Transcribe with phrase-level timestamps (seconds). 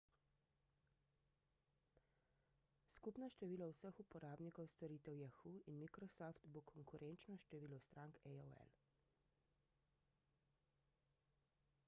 [2.99, 8.65] skupno število vseh uporabnikov storitev yahoo in microsoft bo konkurenčno številu strank aol